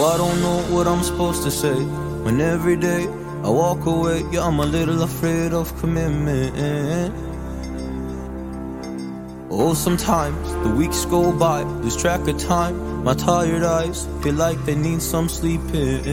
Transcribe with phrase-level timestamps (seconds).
[0.00, 3.08] Oh, I don't know what I'm supposed to say when every day
[3.42, 4.22] I walk away.
[4.30, 7.12] Yeah, I'm a little afraid of commitment.
[9.50, 13.02] Oh, sometimes the weeks go by, lose track of time.
[13.02, 16.04] My tired eyes feel like they need some sleeping.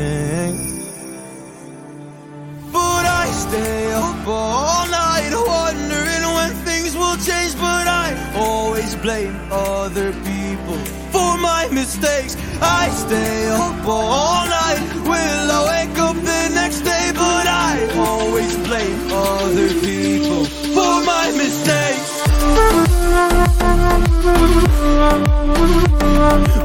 [2.74, 7.54] But I stay up all night wondering when things will change.
[7.54, 10.80] But I always blame other people
[11.14, 12.36] for my mistakes.
[12.62, 14.80] I stay up all night.
[15.06, 17.12] Will I wake up the next day?
[17.14, 22.12] But I always blame other people for my mistakes.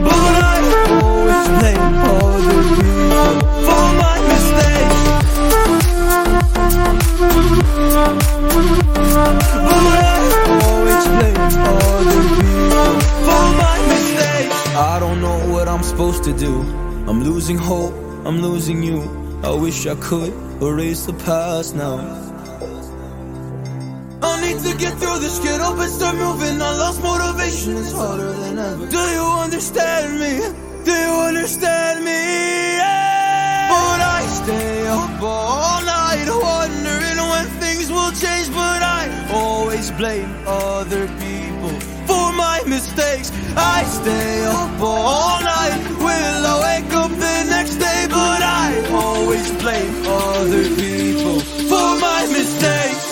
[0.07, 0.59] But I
[0.91, 3.35] always blame other people
[3.67, 5.01] for my mistakes.
[9.67, 10.21] But I
[10.65, 12.93] always blame other people
[13.27, 14.59] for my mistakes.
[14.77, 15.40] I don't know
[15.71, 16.63] I'm supposed to do.
[17.09, 17.95] I'm losing hope,
[18.27, 18.99] I'm losing you.
[19.45, 21.99] I wish I could erase the past now.
[24.21, 26.61] I need to get through this, get up and start moving.
[26.61, 28.87] I lost motivation, it's harder than ever.
[28.89, 30.33] Do you understand me?
[30.85, 32.21] Do you understand me?
[32.83, 33.69] Yeah.
[33.71, 38.49] But I stay up all night wondering when things will change.
[38.49, 41.20] But I always blame other people
[42.51, 43.31] my mistakes.
[43.57, 45.75] I stay up all night.
[46.07, 48.01] Will I wake up the next day?
[48.09, 48.67] But I
[49.03, 51.39] always blame other people
[51.71, 53.05] for my mistakes.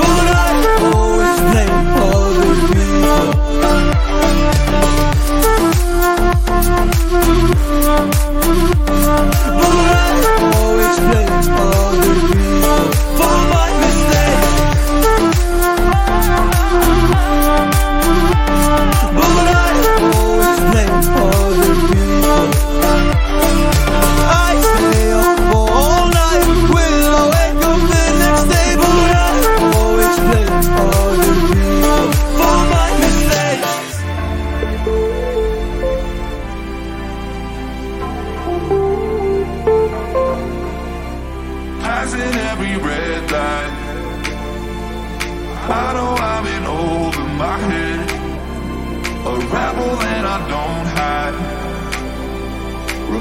[0.00, 0.52] But I
[0.92, 3.30] always blame other people.
[9.58, 10.01] But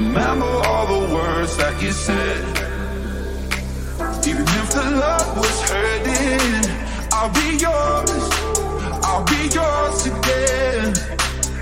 [0.02, 2.42] Remember all the words that you said.
[4.28, 6.64] Even if the love was hurting,
[7.14, 8.24] I'll be yours.
[9.06, 10.90] I'll be yours again.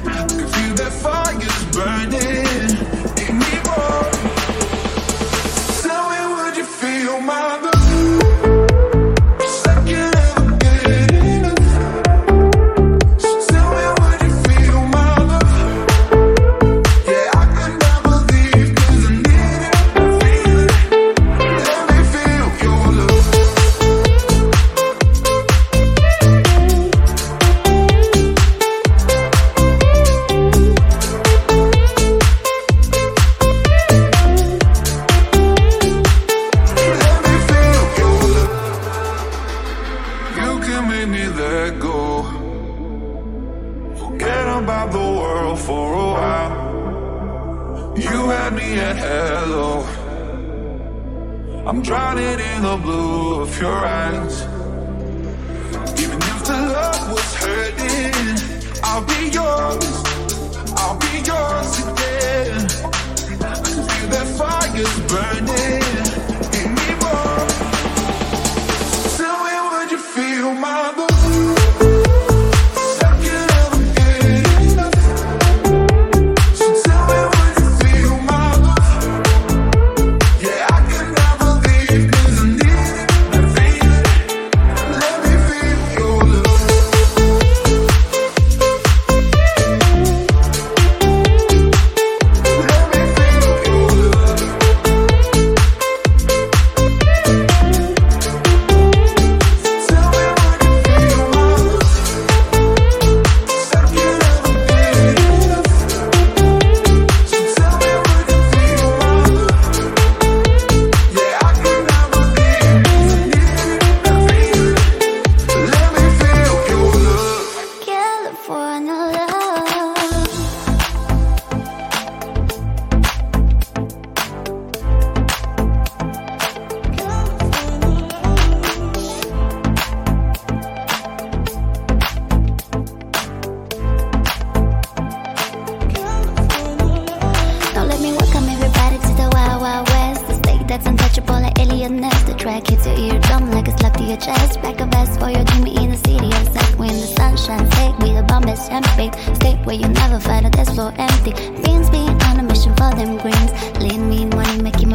[0.06, 2.49] I can feel that fire's burning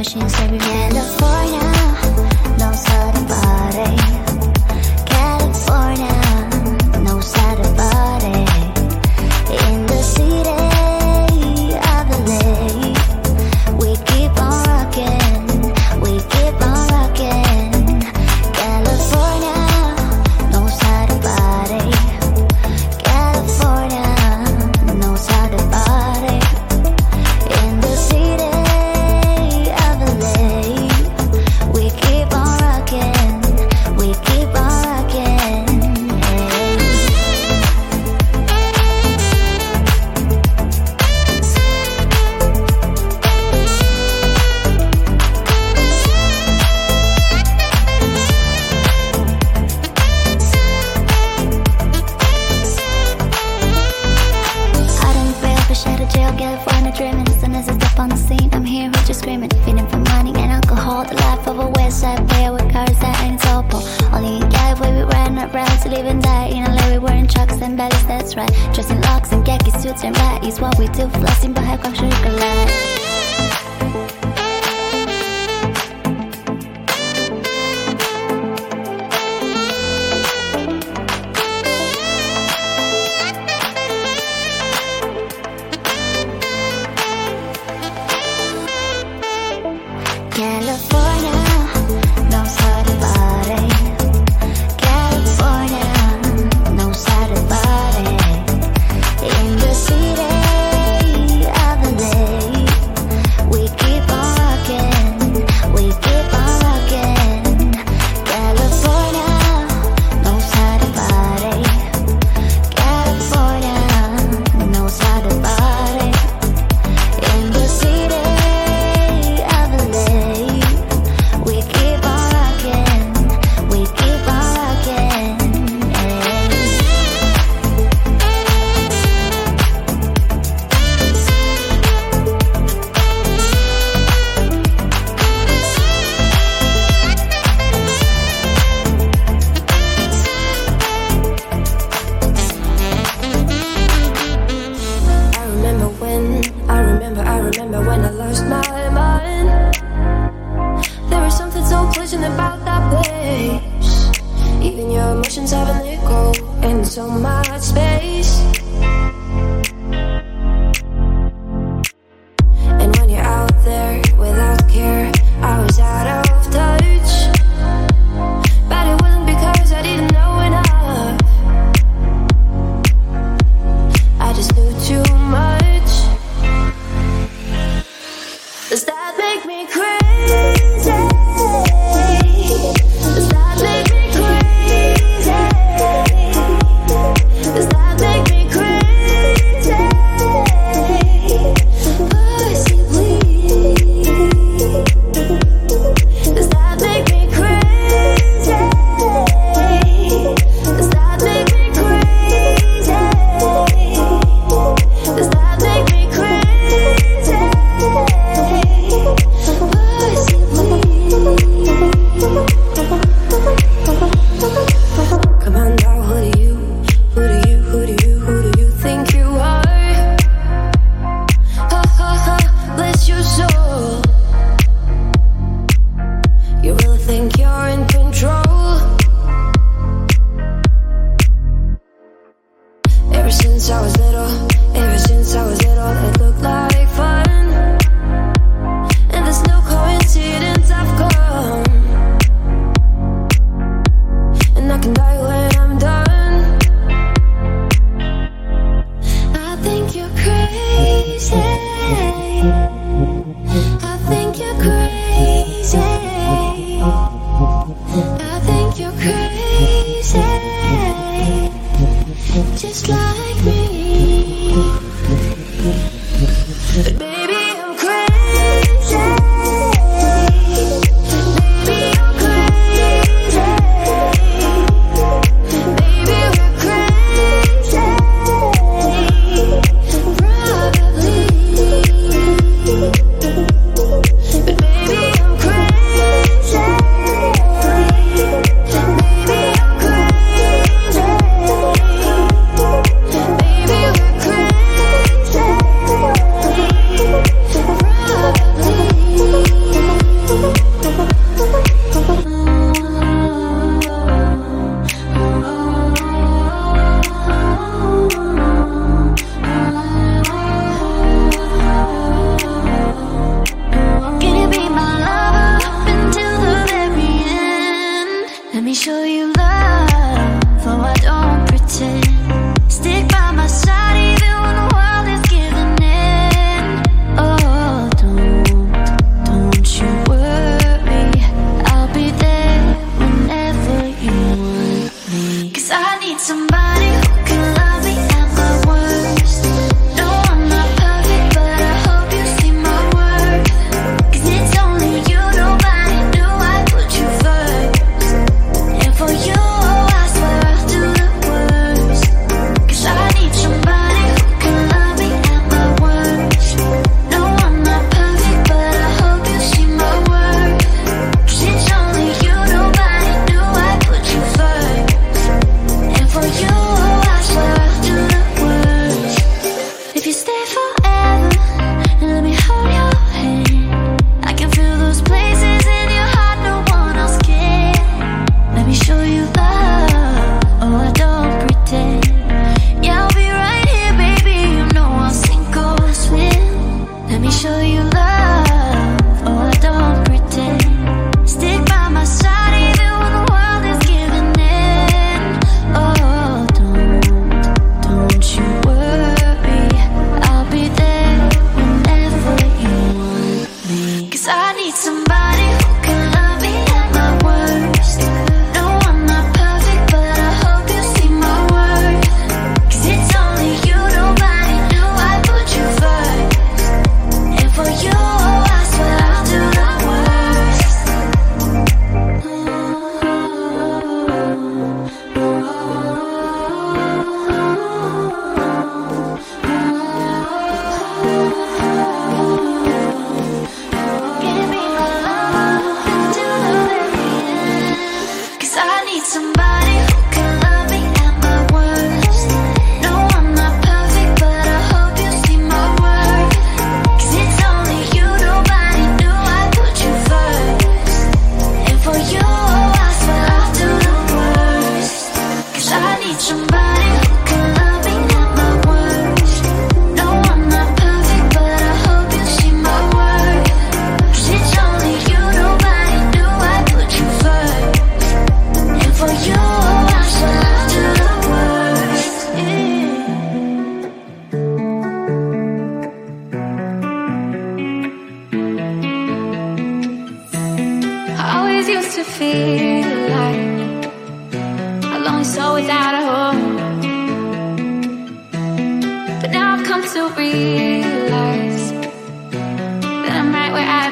[0.05, 1.24] machine, ça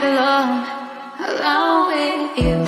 [0.02, 0.66] belong
[1.20, 2.61] alone with you.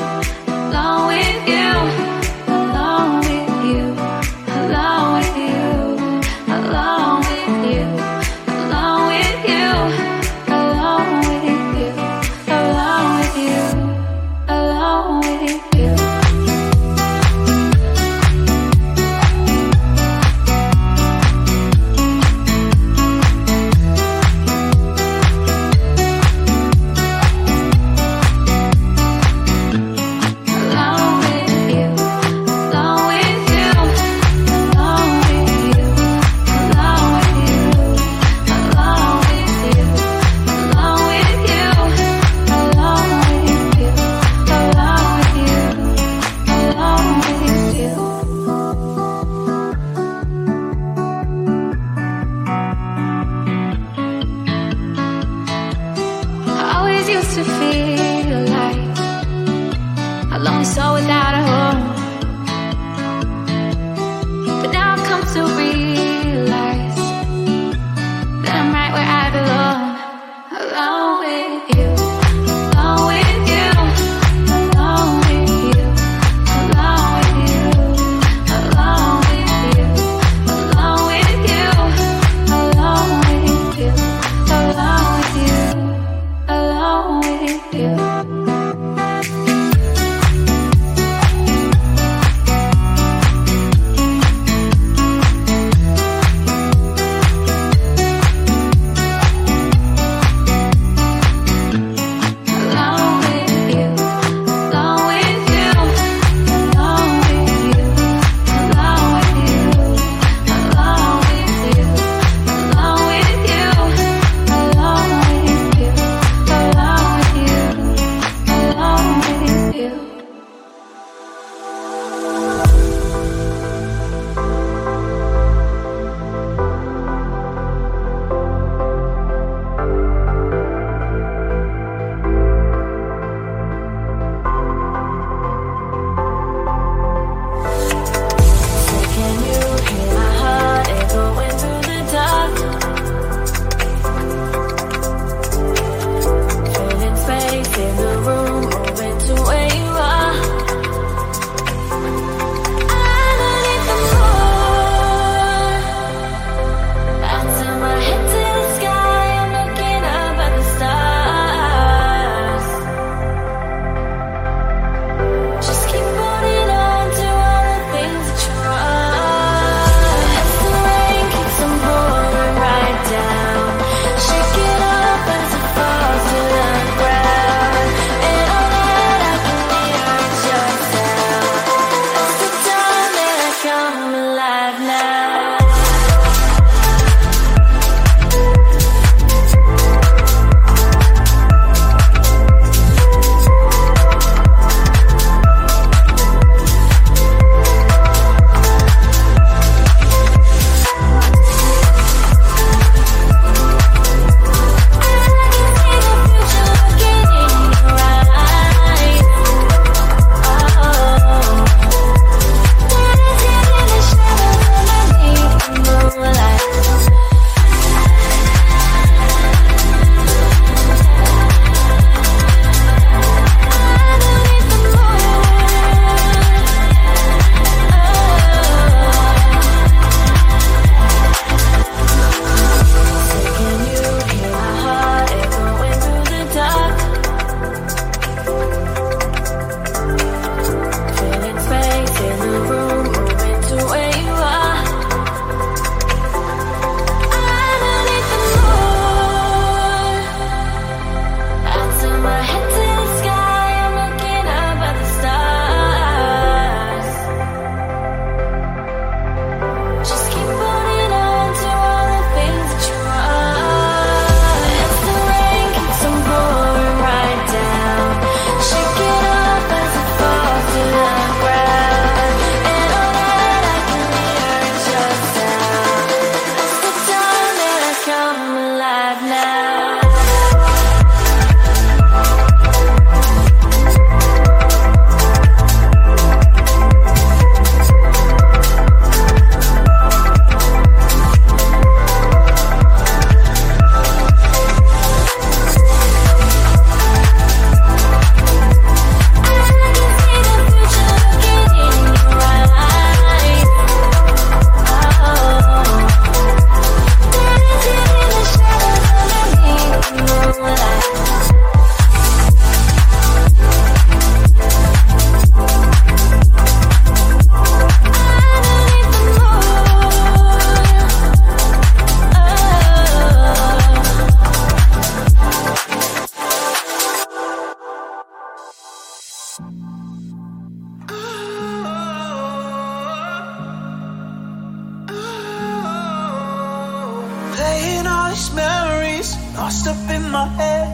[339.64, 340.88] Tossed up in my head.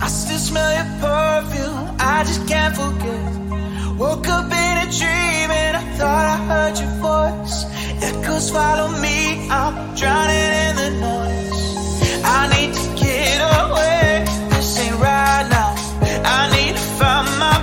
[0.00, 3.28] I still smell your perfume, I just can't forget.
[4.02, 7.56] Woke up in a dream and I thought I heard your voice.
[8.08, 9.18] Echoes follow me,
[9.50, 11.60] I'm drowning in the noise.
[12.38, 15.72] I need to get away, this ain't right now.
[16.38, 17.57] I need to find my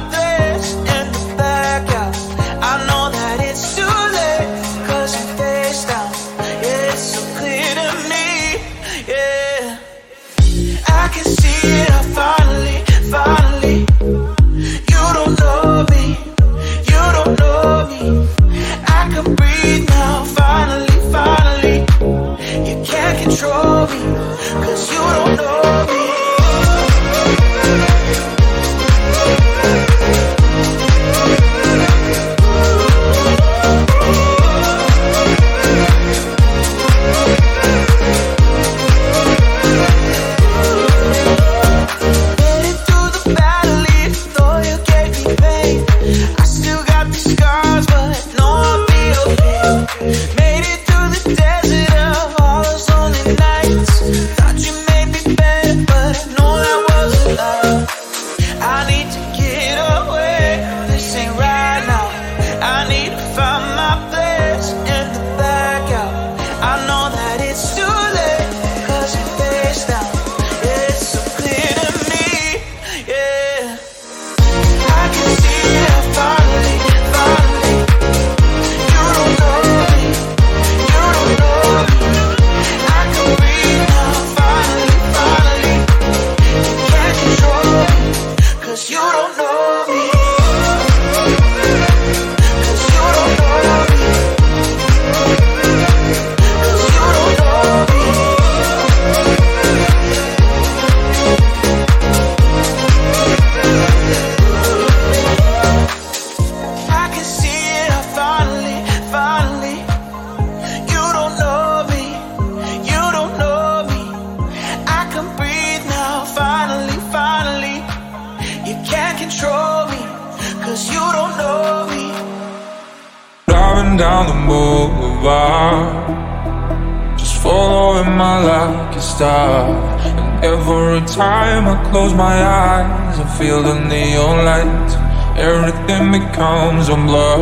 [132.46, 134.94] eyes, I feel the neon lights.
[135.38, 137.42] Everything becomes a blur.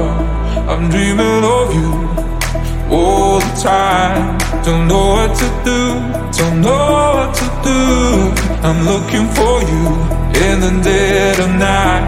[0.72, 1.92] I'm dreaming of you
[2.90, 4.38] all the time.
[4.64, 5.82] Don't know what to do,
[6.40, 6.86] don't know
[7.16, 7.82] what to do.
[8.68, 9.86] I'm looking for you
[10.46, 12.08] in the dead of night.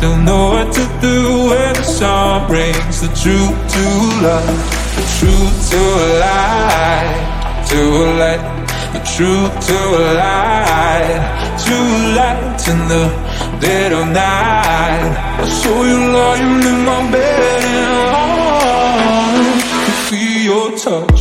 [0.00, 1.16] Don't know what to do
[1.50, 3.84] when the sun brings the truth to
[4.24, 4.60] light.
[4.96, 8.65] The truth to a lie, to a light.
[8.92, 11.14] The truth to a lie,
[11.66, 11.76] to
[12.18, 13.04] light in the
[13.60, 15.12] dead of night.
[15.38, 21.20] I saw you lying in my bed and I could feel your touch.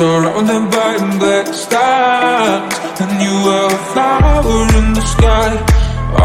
[0.00, 5.50] Surrounded by black stars And you are a flower in the sky.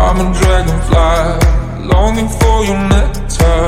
[0.01, 1.19] I'm a dragonfly
[1.91, 3.63] Longing for your nectar.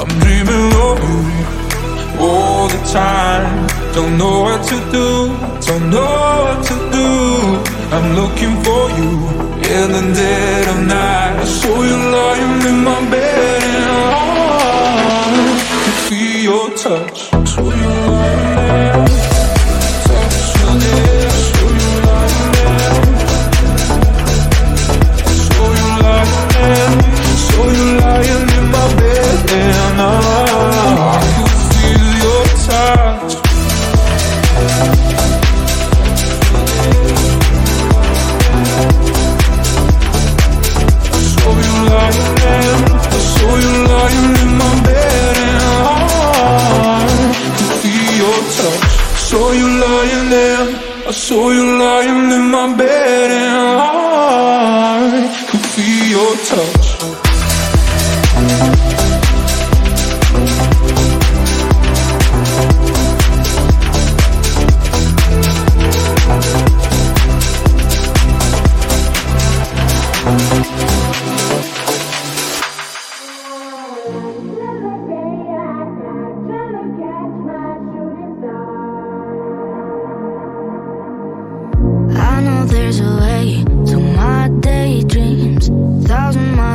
[0.00, 1.20] I'm dreaming of you
[2.26, 3.48] all the time.
[3.96, 5.08] Don't know what to do
[5.68, 7.08] Don't know what to do.
[7.96, 9.10] I'm looking for you
[9.76, 11.34] In the dead of night.
[11.44, 17.27] I saw you lying in my bed And I could feel your touch
[17.58, 19.07] who you?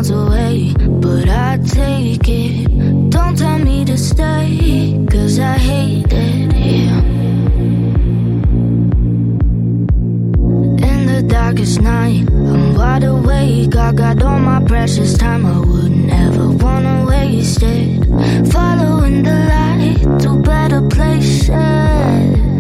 [0.04, 3.10] Miles away, but I take it.
[3.10, 7.00] Don't tell me to stay, cause I hate it, yeah.
[10.90, 13.76] In the darkest night, I'm wide awake.
[13.76, 18.06] I got all my precious time, I wouldn't ever wanna waste it.
[18.52, 22.53] Following the light to better places.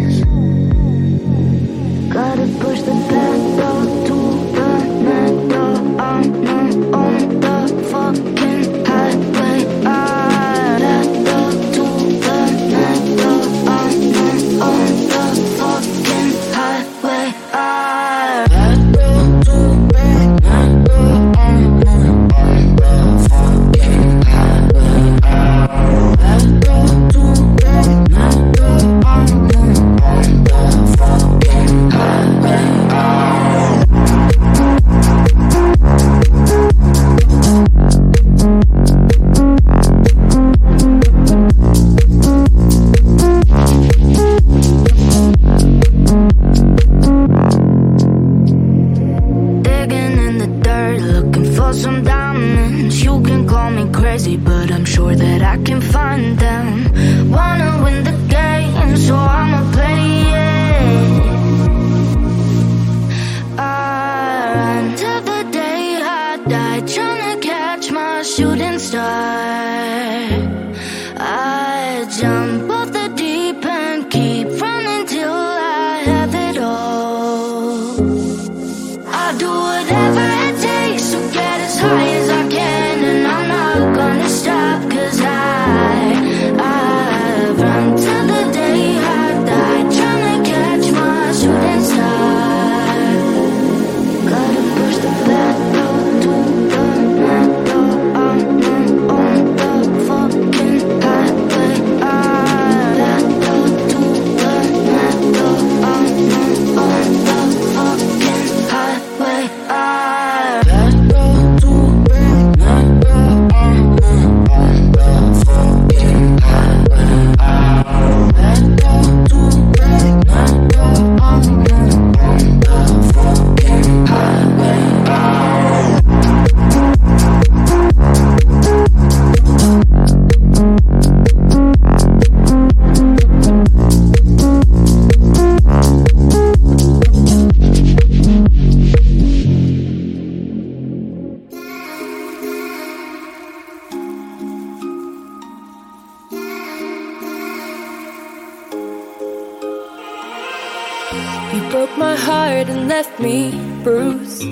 [153.23, 153.51] Me
[153.83, 154.43] bruised.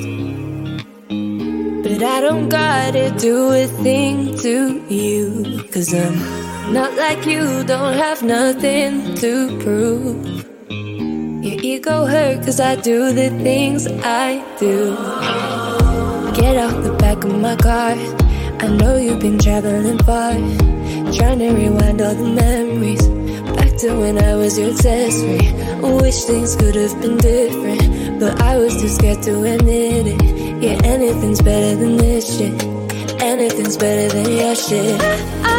[1.84, 5.64] But I don't gotta do a thing to you.
[5.74, 6.16] Cause I'm
[6.72, 10.46] not like you, don't have nothing to prove.
[11.46, 14.96] Your ego hurt cause I do the things I do.
[16.40, 17.96] Get out the back of my car.
[18.64, 20.34] I know you've been traveling far.
[21.18, 23.06] Trying to rewind all the memories.
[23.58, 25.52] Back to when I was your free.
[25.82, 27.91] Wish things could have been different.
[28.22, 30.62] But I was too scared to admit it.
[30.62, 32.54] Yeah, anything's better than this shit.
[33.20, 35.51] Anything's better than your shit.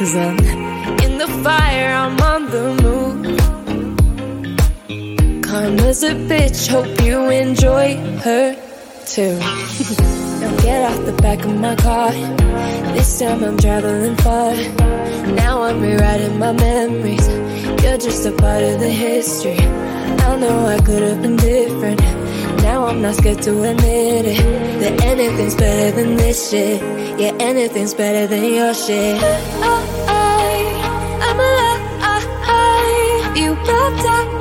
[0.00, 0.38] Cause I'm
[1.04, 3.20] in the fire, I'm on the move.
[5.42, 8.54] Karma's a bitch, hope you enjoy her
[9.04, 9.38] too.
[10.40, 12.12] now get off the back of my car.
[12.94, 14.54] This time I'm traveling far.
[15.34, 17.28] Now I'm rewriting my memories.
[17.82, 19.58] You're just a part of the history.
[19.58, 22.00] I know I could have been different.
[22.62, 24.80] Now I'm not scared to admit it.
[24.80, 26.80] That anything's better than this shit.
[27.20, 29.20] Yeah, anything's better than your shit.
[29.22, 29.89] I,
[33.92, 34.39] I'm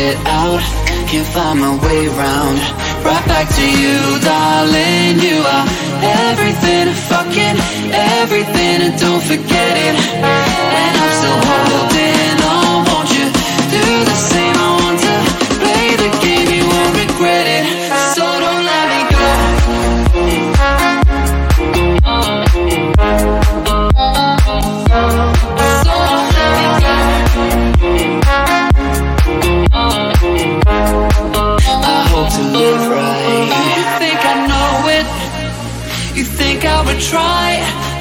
[0.00, 0.60] shit out,
[1.08, 2.56] can't find my way around.
[3.04, 3.98] Right back to you,
[4.30, 5.20] darling.
[5.26, 5.66] You are
[6.28, 7.56] everything, fucking
[8.20, 9.96] everything, and don't forget it.
[10.80, 12.76] And I'm still holding on.
[12.88, 13.26] Won't you
[13.74, 14.49] do the same?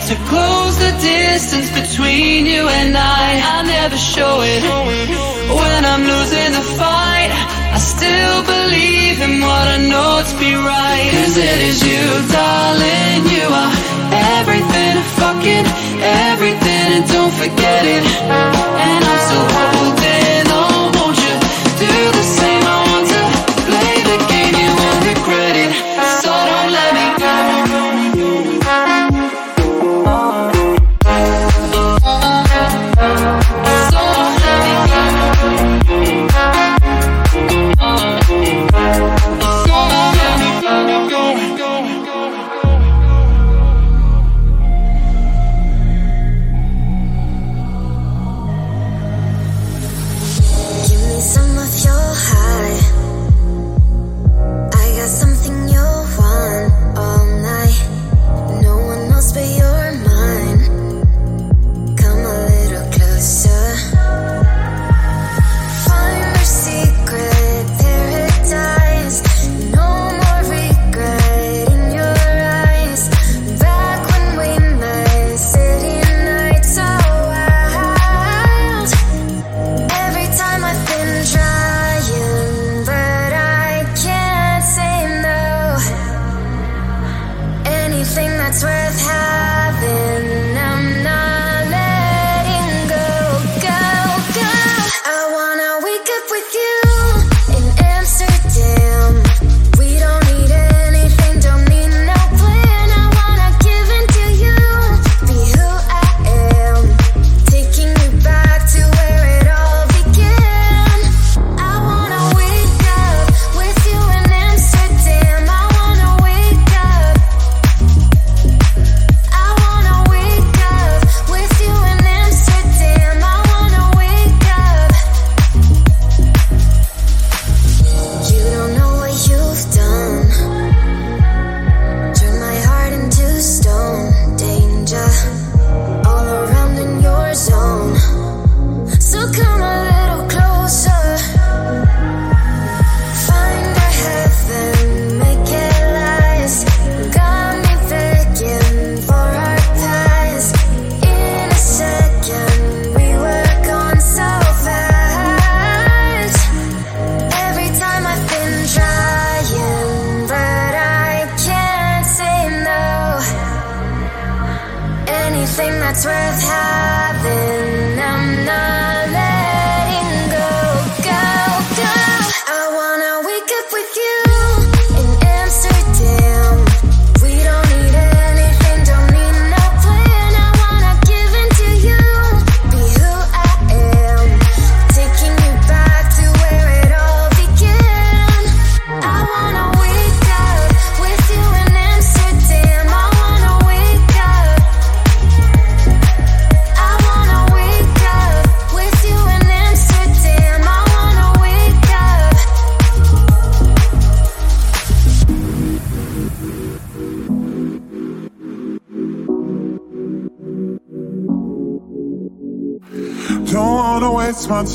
[0.09, 3.27] To close the distance between you and I?
[3.57, 4.63] I never show it.
[4.65, 11.09] When I'm losing the fight, I still believe in what I know to be right.
[11.13, 13.21] Cause it is you, darling.
[13.37, 13.73] You are
[14.41, 15.65] everything, fucking
[16.01, 18.05] everything, and don't forget it.
[18.81, 19.98] And I'm still holding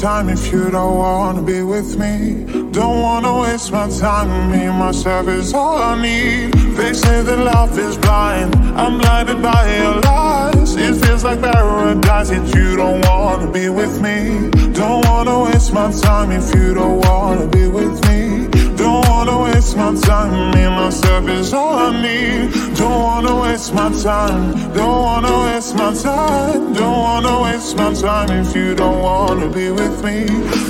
[0.05, 2.44] time if you don't wanna be with me.
[2.72, 6.52] Don't wanna waste my time, me myself is all I need.
[6.76, 10.76] They say that love is blind, I'm blinded by your lies.
[10.76, 14.50] It feels like paradise, yet you don't wanna be with me.
[14.74, 18.46] Don't wanna waste my time if you don't wanna be with me.
[18.76, 22.52] Don't wanna waste my time, me myself is all I need.
[22.76, 28.31] Don't wanna waste my time, don't wanna waste my time, don't wanna waste my time
[28.31, 30.27] if you don't wanna be with me.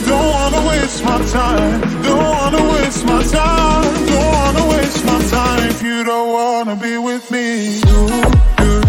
[0.06, 5.68] Don't wanna waste my time, don't wanna waste my time, don't wanna waste my time
[5.70, 7.80] if you don't wanna be with me.
[7.88, 8.08] You,
[8.64, 8.80] you,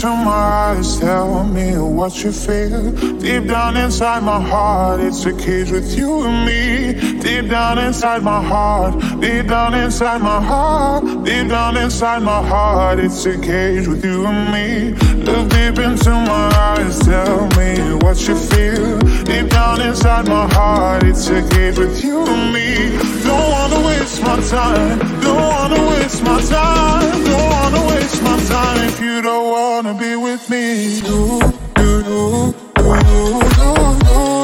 [0.00, 2.92] you, into my eyes, tell me what you feel.
[3.18, 7.20] Deep down inside my heart, it's a cage with you and me.
[7.20, 12.98] Deep down inside my heart, deep down inside my heart, deep down inside my heart,
[12.98, 14.92] it's a cage with you and me.
[15.24, 18.98] Look deep into my eyes, tell me what you feel.
[19.24, 22.98] Deep down inside my heart, it's a cage with you and me.
[23.24, 28.84] Don't wanna waste my time, don't wanna waste my time, don't wanna waste my time
[28.88, 30.64] if you don't wanna be with me.
[31.08, 31.40] You,
[31.78, 34.41] you, you, you,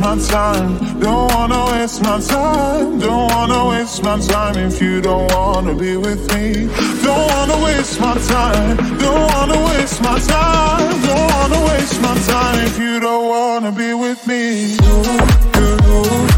[0.00, 0.78] my time.
[0.98, 2.98] Don't wanna waste my time.
[2.98, 6.68] Don't wanna waste my time if you don't wanna be with me.
[7.02, 8.76] Don't wanna waste my time.
[8.98, 11.02] Don't wanna waste my time.
[11.02, 14.80] Don't wanna waste my time if you don't wanna be with me.
[15.60, 16.29] secret that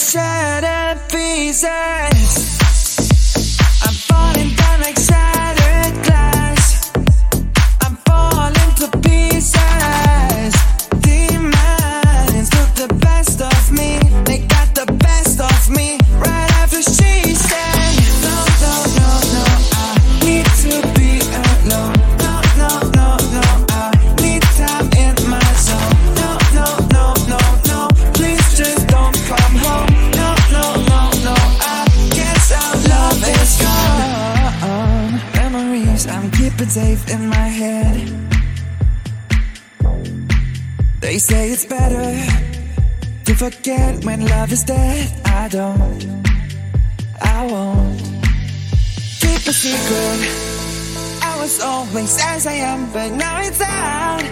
[0.00, 2.59] shattered pieces.
[43.40, 45.08] forget when love is dead.
[45.24, 46.04] I don't,
[47.22, 47.98] I won't
[49.22, 50.20] keep a secret.
[51.22, 54.24] I was always as I am, but now it's out.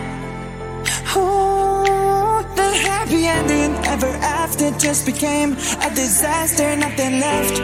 [1.17, 5.53] Ooh, the happy ending ever after just became
[5.87, 6.77] a disaster.
[6.77, 7.57] Nothing left.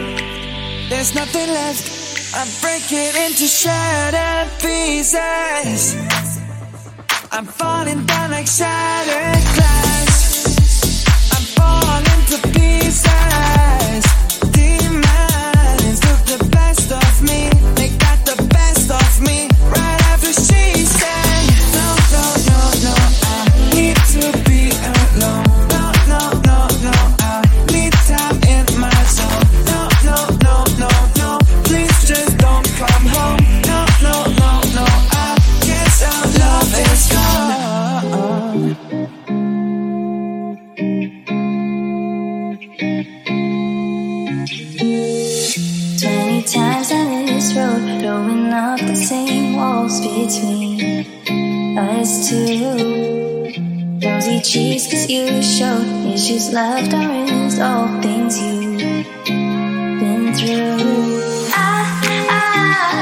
[0.89, 1.85] There's nothing left.
[2.33, 5.95] I break it into shattered pieces.
[7.31, 9.44] I'm falling down like shattered.
[56.55, 58.77] left our ends, all things you've
[59.99, 60.77] been through.
[61.51, 61.83] I,
[62.31, 62.45] I,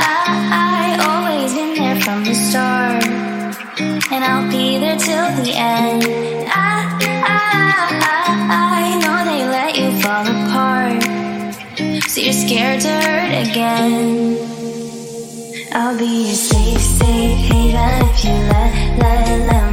[0.10, 3.06] I, I always been there from the start,
[4.12, 6.04] and I'll be there till the end.
[6.50, 6.98] I,
[7.30, 7.46] I,
[8.10, 11.04] I, I know they let you fall apart,
[12.10, 14.36] so you're scared to hurt again.
[15.74, 19.73] I'll be your safe, safe haven if you let, let, let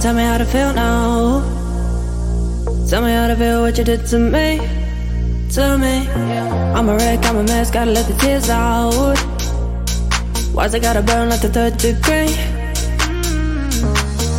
[0.00, 1.40] tell me how to feel now.
[2.88, 4.58] Tell me how to feel what you did to me,
[5.50, 6.08] to me.
[6.76, 9.16] I'm a wreck, I'm a mess, gotta let the tears out.
[10.52, 12.34] Why's it gotta burn like the third degree?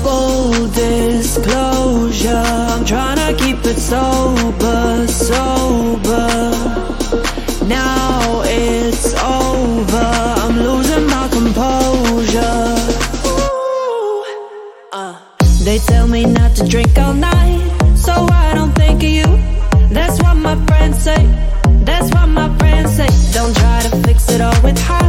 [0.04, 2.44] Full disclosure,
[2.74, 6.28] I'm trying to keep it sober, sober.
[7.66, 10.37] Now it's over.
[16.68, 19.26] drink all night, so I don't think of you.
[19.90, 21.26] That's what my friends say.
[21.86, 23.08] That's what my friends say.
[23.34, 25.07] Don't try to fix it all with high.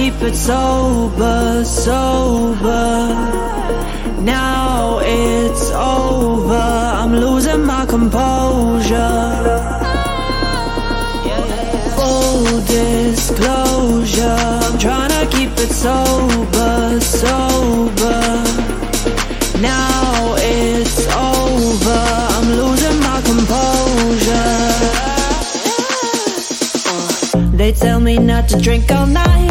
[0.00, 3.14] keep it sober, sober.
[4.22, 6.68] Now it's over,
[7.00, 9.24] I'm losing my composure.
[11.96, 12.44] Full
[12.78, 18.20] disclosure, I'm trying to keep it sober, sober.
[19.60, 21.00] Now it's
[21.34, 22.00] over,
[22.36, 24.60] I'm losing my composure.
[27.54, 29.50] They tell me not to drink all night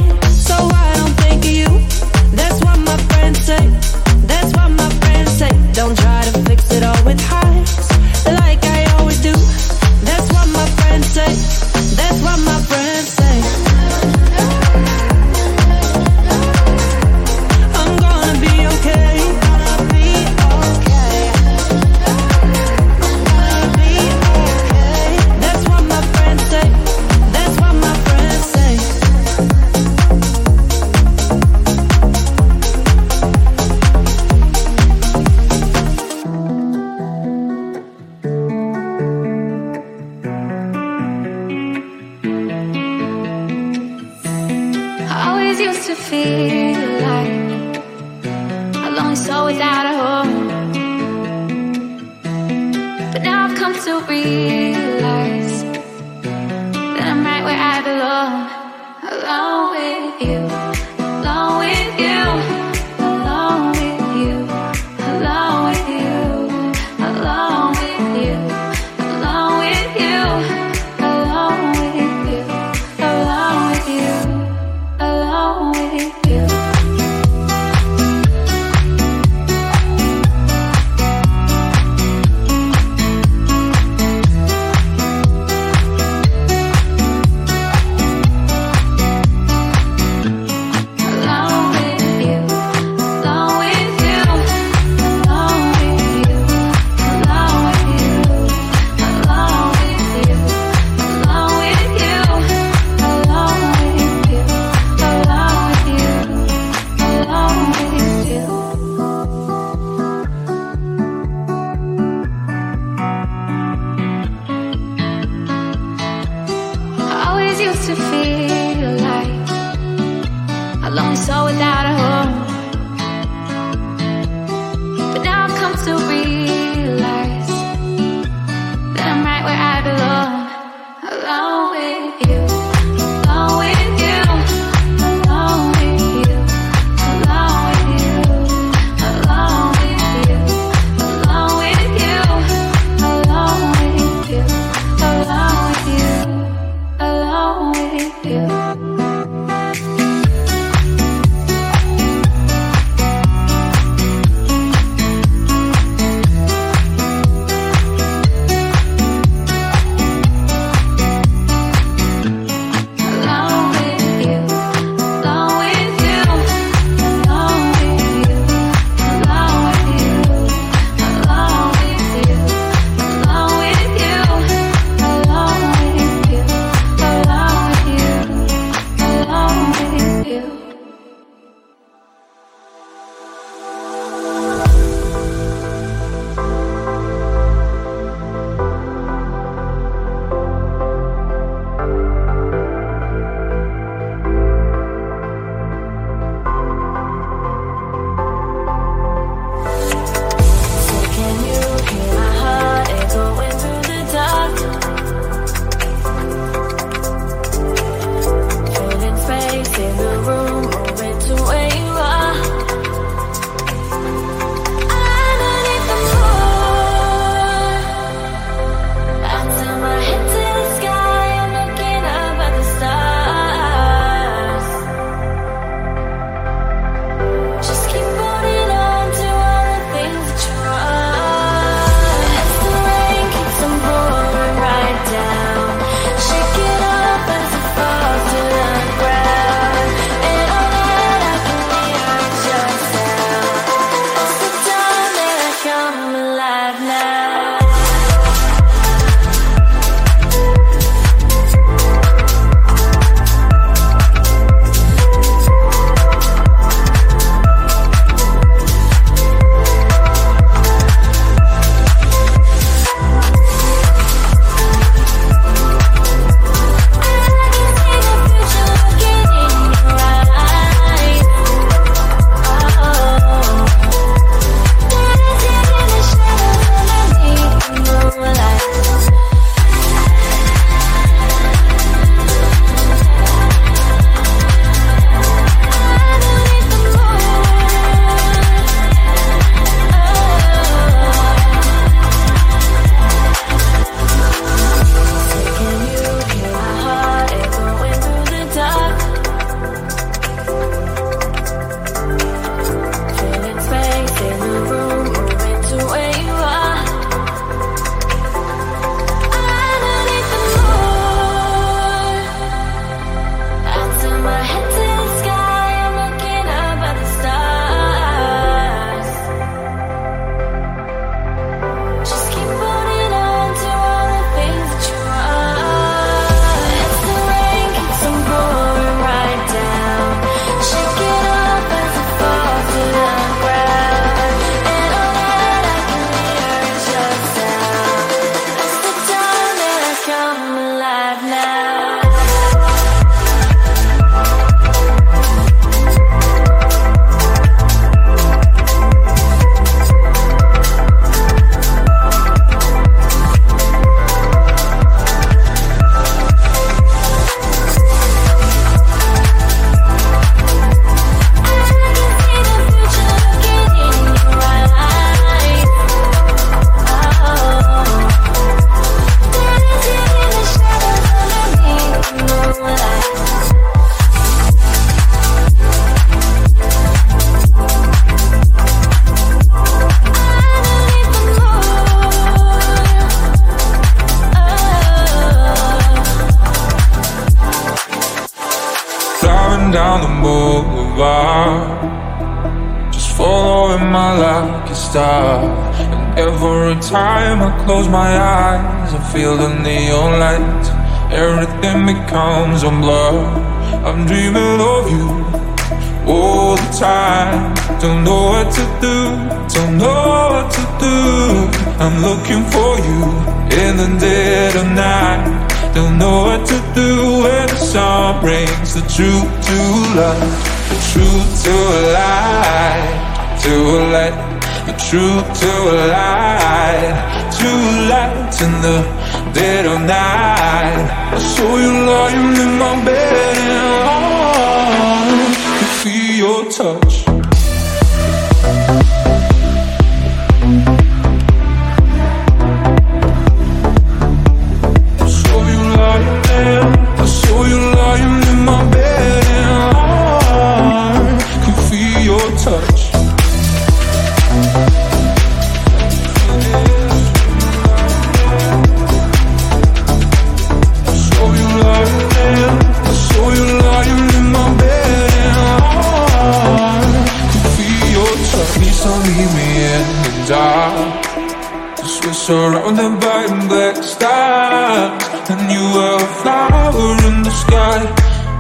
[472.30, 475.01] Surrounded by black stars
[475.32, 477.82] And you are a flower in the sky.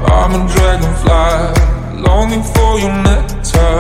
[0.05, 3.79] I'm a dragonfly Longing for your nectar.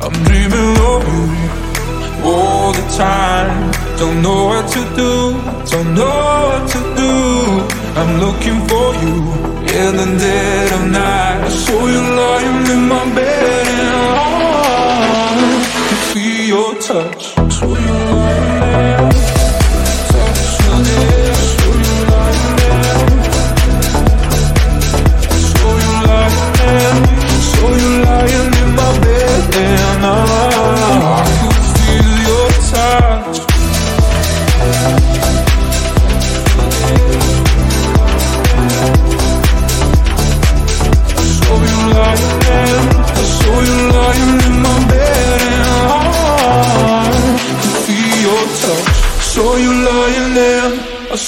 [0.00, 1.24] I'm dreaming of you
[2.24, 3.70] All the time.
[3.98, 5.36] Don't know what to do
[5.72, 6.16] Don't know
[6.48, 7.12] what to do.
[8.00, 9.16] I'm looking for you
[9.76, 11.44] In the dead of night.
[11.44, 13.66] I saw you lying in my bed.
[13.76, 13.90] And
[15.68, 17.31] I could feel your touch.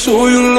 [0.05, 0.54] 所有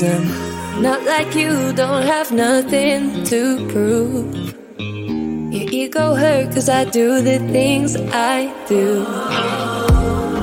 [0.00, 4.32] Not like you, don't have nothing to prove.
[4.78, 9.02] Your ego hurt cause I do the things I do.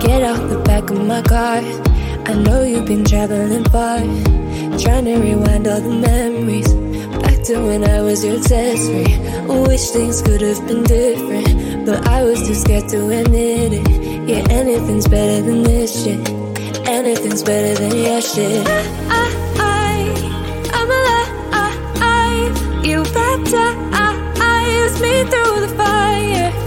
[0.06, 1.61] Get out the back of my car.
[2.26, 3.99] I know you've been traveling far.
[4.77, 6.73] Trying to rewind all the memories.
[7.23, 9.06] Back to when I was your accessory.
[9.48, 11.86] Wish things could have been different.
[11.86, 13.88] But I was too scared to admit it.
[14.27, 16.30] Yeah, anything's better than this shit.
[16.90, 19.05] Anything's better than your shit.
[25.01, 26.64] Me through the fire.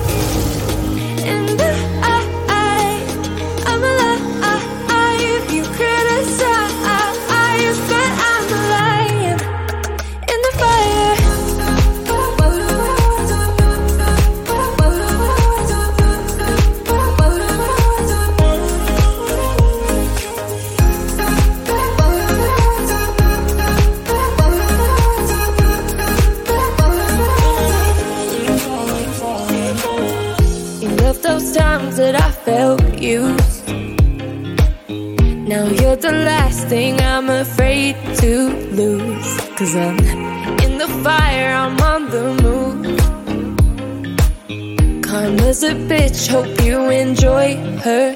[46.29, 48.15] Hope you enjoy her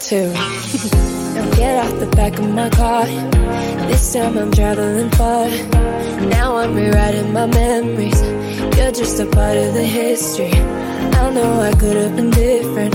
[0.00, 0.32] too.
[1.34, 3.06] now get out the back of my car.
[3.86, 5.46] This time I'm traveling far.
[6.26, 8.20] Now I'm rewriting my memories.
[8.76, 10.52] You're just a part of the history.
[10.52, 12.94] I know I could have been different.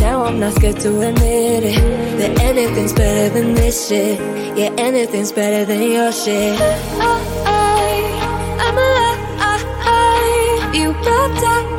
[0.00, 2.18] Now I'm not scared to admit it.
[2.18, 4.20] That anything's better than this shit.
[4.56, 6.60] Yeah, anything's better than your shit.
[6.60, 6.64] I,
[7.44, 7.88] I,
[8.66, 10.74] I'm alive.
[10.76, 11.75] You baptized